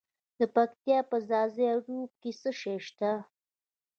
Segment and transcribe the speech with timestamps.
[0.39, 3.11] د پکتیا په ځاځي اریوب کې څه شی شته؟